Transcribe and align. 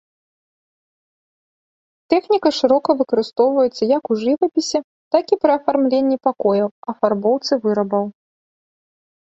Тэхніка 2.13 2.49
шырока 2.61 2.89
выкарыстоўваецца 3.03 3.83
як 3.97 4.03
у 4.15 4.19
жывапісе, 4.25 4.79
так 5.17 5.25
і 5.33 5.41
пры 5.45 5.51
афармленні 5.61 6.17
пакояў, 6.31 6.67
афарбоўцы 6.97 7.53
вырабаў. 7.69 8.05